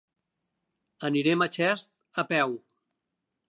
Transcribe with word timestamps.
Anirem 1.11 1.45
a 1.47 1.49
Xest 1.57 1.95
a 2.25 2.29
peu. 2.33 2.59